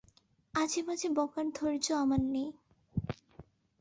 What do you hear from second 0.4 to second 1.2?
আজেবাজে